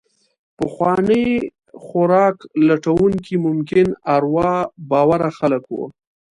[0.57, 1.25] پخواني
[1.83, 2.35] خوراک
[2.67, 4.53] لټونکي ممکن اروا
[4.89, 5.85] باوره خلک وو.